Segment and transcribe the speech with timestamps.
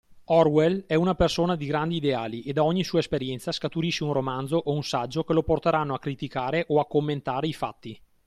[0.31, 4.57] Orwell è una persona di grandi ideali e da ogni sua esperienza scaturisce un romanzo
[4.57, 8.01] o un saggio che lo porteranno a criticare o a commentare i fatti.